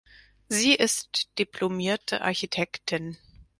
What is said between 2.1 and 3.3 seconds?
Architektin.